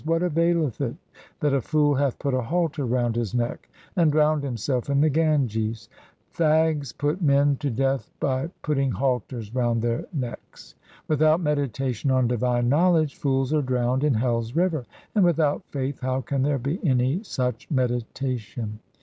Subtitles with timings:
[0.03, 0.95] What availeth it
[1.41, 5.11] that a fool hath put a halter round his neck and drowned himself in the
[5.11, 5.89] Ganges?
[6.33, 10.73] Thags put men to death by putting halters round their necks.
[11.07, 16.21] Without meditation on divine knowledge fools are drowned in hell's river; and without faith how
[16.21, 18.79] can there be any such meditation